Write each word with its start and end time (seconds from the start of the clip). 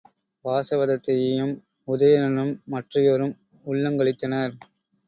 வாசவதத்தையும் 0.45 1.53
உதயணனும் 1.87 2.53
மற்றையோரும் 2.71 3.35
உள்ளங்களித்தனர். 3.65 4.55